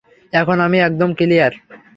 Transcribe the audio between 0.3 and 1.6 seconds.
এখন আমি একদম ক্লিয়ার।